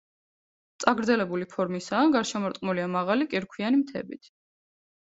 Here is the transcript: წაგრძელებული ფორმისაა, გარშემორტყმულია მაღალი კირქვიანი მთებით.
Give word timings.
წაგრძელებული 0.83 1.47
ფორმისაა, 1.53 2.09
გარშემორტყმულია 2.17 2.91
მაღალი 2.97 3.31
კირქვიანი 3.37 3.85
მთებით. 3.87 4.37